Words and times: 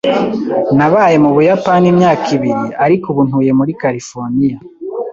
Nabaye 0.77 1.15
mu 1.23 1.29
Buyapani 1.35 1.85
imyaka 1.93 2.27
ibiri, 2.37 2.65
ariko 2.85 3.05
ubu 3.11 3.21
ntuye 3.27 3.51
muri 3.59 3.71
California 3.81 4.57